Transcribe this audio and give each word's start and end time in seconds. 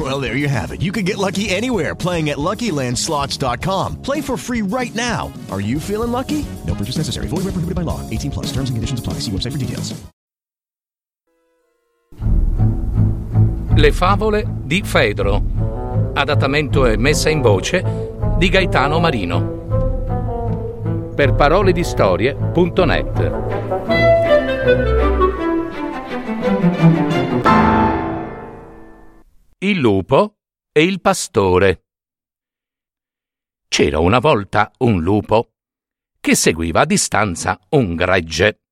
Well, 0.10 0.18
there 0.18 0.36
you 0.36 0.48
have 0.48 0.72
it. 0.72 0.80
You 0.80 0.92
can 0.92 1.04
get 1.04 1.18
lucky 1.18 1.50
anywhere 1.50 1.94
playing 1.94 2.30
at 2.30 2.38
LuckyLandSlots.com. 2.38 4.00
Play 4.00 4.22
for 4.22 4.38
free 4.38 4.62
right 4.62 4.94
now. 4.94 5.30
Are 5.50 5.60
you 5.60 5.78
feeling 5.78 6.10
lucky? 6.10 6.46
No 6.66 6.74
purchase 6.74 6.96
necessary. 6.96 7.26
Void 7.28 7.44
where 7.44 7.52
prohibited 7.52 7.74
by 7.74 7.82
law. 7.82 8.00
18 8.08 8.30
plus. 8.30 8.46
Terms 8.46 8.70
and 8.70 8.76
conditions 8.78 9.00
apply. 9.00 9.14
See 9.20 9.30
website 9.30 9.52
for 9.52 9.58
details. 9.58 9.94
Le 13.76 13.92
favole 13.92 14.46
di 14.64 14.82
Fedro. 14.82 15.42
Adattamento 16.14 16.86
e 16.86 16.96
messa 16.96 17.28
in 17.28 17.42
voce 17.42 17.84
di 18.38 18.48
Gaetano 18.48 19.00
Marino. 19.00 19.58
Per 21.14 21.34
parole 21.34 21.72
di 21.72 21.84
Il 29.62 29.78
lupo 29.78 30.38
e 30.72 30.84
il 30.84 31.02
pastore. 31.02 31.84
C'era 33.68 33.98
una 33.98 34.18
volta 34.18 34.72
un 34.78 35.02
lupo 35.02 35.52
che 36.18 36.34
seguiva 36.34 36.80
a 36.80 36.86
distanza 36.86 37.60
un 37.72 37.94
gregge, 37.94 38.62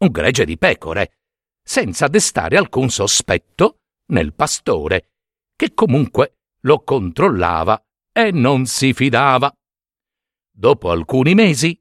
un 0.00 0.08
gregge 0.08 0.44
di 0.44 0.58
pecore, 0.58 1.20
senza 1.62 2.08
destare 2.08 2.58
alcun 2.58 2.90
sospetto 2.90 3.84
nel 4.08 4.34
pastore, 4.34 5.12
che 5.56 5.72
comunque 5.72 6.40
lo 6.60 6.80
controllava 6.80 7.82
e 8.12 8.30
non 8.30 8.66
si 8.66 8.92
fidava. 8.92 9.50
Dopo 10.50 10.90
alcuni 10.90 11.32
mesi, 11.32 11.74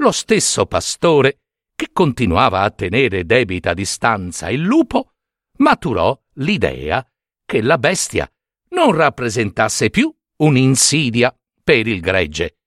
lo 0.00 0.12
stesso 0.12 0.66
pastore, 0.66 1.44
che 1.74 1.92
continuava 1.94 2.60
a 2.60 2.70
tenere 2.70 3.24
debita 3.24 3.72
distanza 3.72 4.50
il 4.50 4.60
lupo, 4.60 5.14
maturò 5.60 6.14
l'idea 6.34 7.02
che 7.46 7.62
la 7.62 7.78
bestia 7.78 8.30
non 8.70 8.92
rappresentasse 8.92 9.88
più 9.88 10.14
un'insidia 10.38 11.34
per 11.62 11.86
il 11.86 12.00
gregge, 12.00 12.58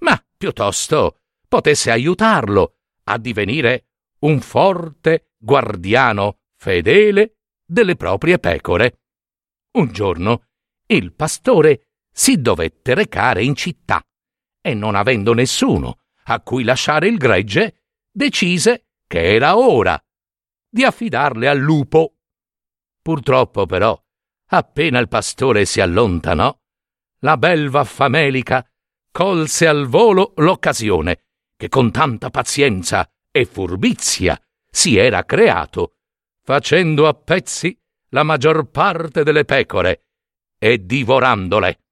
ma 0.00 0.22
piuttosto 0.36 1.20
potesse 1.48 1.90
aiutarlo 1.90 2.78
a 3.04 3.18
divenire 3.18 3.86
un 4.20 4.40
forte 4.40 5.32
guardiano 5.38 6.40
fedele 6.56 7.38
delle 7.64 7.96
proprie 7.96 8.38
pecore. 8.38 9.00
Un 9.72 9.92
giorno 9.92 10.48
il 10.86 11.12
pastore 11.14 11.88
si 12.12 12.40
dovette 12.40 12.94
recare 12.94 13.42
in 13.42 13.54
città 13.54 14.04
e 14.60 14.74
non 14.74 14.94
avendo 14.94 15.32
nessuno 15.32 16.00
a 16.24 16.40
cui 16.40 16.64
lasciare 16.64 17.08
il 17.08 17.18
gregge, 17.18 17.82
decise 18.10 18.88
che 19.06 19.34
era 19.34 19.56
ora 19.56 20.02
di 20.68 20.84
affidarle 20.84 21.48
al 21.48 21.58
lupo. 21.58 22.16
Purtroppo 23.02 23.66
però, 23.66 24.00
appena 24.46 24.98
il 24.98 25.08
pastore 25.08 25.64
si 25.64 25.80
allontanò, 25.80 26.56
la 27.20 27.36
belva 27.36 27.84
famelica 27.84 28.66
colse 29.10 29.66
al 29.66 29.86
volo 29.86 30.32
l'occasione 30.36 31.24
che 31.56 31.68
con 31.68 31.90
tanta 31.90 32.30
pazienza 32.30 33.08
e 33.30 33.44
furbizia 33.44 34.40
si 34.70 34.96
era 34.96 35.24
creato, 35.24 35.96
facendo 36.42 37.06
a 37.06 37.14
pezzi 37.14 37.78
la 38.08 38.22
maggior 38.22 38.70
parte 38.70 39.22
delle 39.22 39.44
pecore 39.44 40.06
e 40.58 40.84
divorandole. 40.84 41.84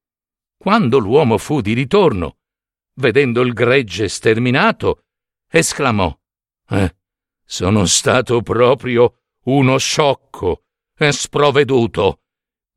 Quando 0.57 0.97
l'uomo 0.99 1.37
fu 1.37 1.61
di 1.61 1.73
ritorno, 1.73 2.37
vedendo 2.95 3.41
il 3.41 3.53
gregge 3.53 4.07
sterminato, 4.07 5.05
esclamò 5.49 6.15
eh, 6.69 6.95
Sono 7.45 7.85
stato 7.85 8.41
proprio 8.41 9.21
uno 9.45 9.77
sciocco 9.77 10.63
e 10.97 11.11
sprovveduto. 11.11 12.22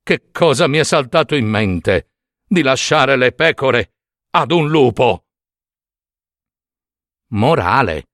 Che 0.06 0.30
cosa 0.30 0.68
mi 0.68 0.78
è 0.78 0.84
saltato 0.84 1.34
in 1.34 1.48
mente 1.48 2.12
di 2.46 2.62
lasciare 2.62 3.16
le 3.16 3.32
pecore 3.32 3.94
ad 4.36 4.52
un 4.52 4.68
lupo? 4.68 5.24
Morale. 7.30 8.10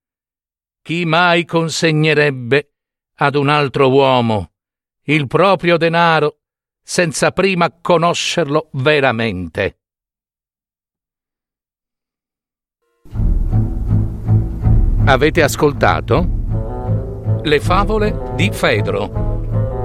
Chi 0.81 1.05
mai 1.05 1.45
consegnerebbe 1.45 2.77
ad 3.17 3.35
un 3.35 3.51
altro 3.51 3.91
uomo 3.91 4.53
il 5.03 5.27
proprio 5.27 5.77
denaro 5.77 6.39
senza 6.83 7.31
prima 7.31 7.71
conoscerlo 7.71 8.71
veramente. 8.73 9.81
Avete 15.05 15.43
ascoltato? 15.43 16.27
Le 17.43 17.61
favole 17.61 18.33
di 18.35 18.51
Fedro 18.51 19.32